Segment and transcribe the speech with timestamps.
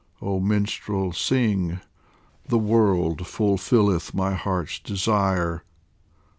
[0.19, 1.79] oh minstrel, sing:
[2.47, 5.63] The world fulfilleth my heart's desire